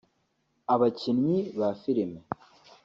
abakinnyi 0.73 1.37
ba 1.59 1.69
filime 1.81 2.19